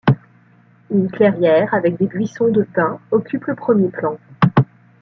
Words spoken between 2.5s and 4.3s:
pins occupe le premier plan.